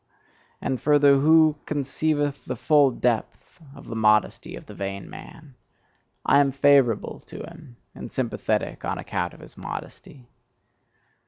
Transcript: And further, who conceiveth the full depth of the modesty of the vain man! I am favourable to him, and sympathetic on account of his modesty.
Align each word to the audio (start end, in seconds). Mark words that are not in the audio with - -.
And 0.61 0.81
further, 0.81 1.17
who 1.19 1.57
conceiveth 1.67 2.43
the 2.45 2.55
full 2.55 2.89
depth 2.89 3.61
of 3.75 3.85
the 3.85 3.95
modesty 3.95 4.55
of 4.55 4.65
the 4.65 4.73
vain 4.73 5.07
man! 5.07 5.53
I 6.25 6.39
am 6.39 6.51
favourable 6.51 7.19
to 7.27 7.43
him, 7.45 7.77
and 7.93 8.11
sympathetic 8.11 8.83
on 8.83 8.97
account 8.97 9.35
of 9.35 9.41
his 9.41 9.55
modesty. 9.55 10.27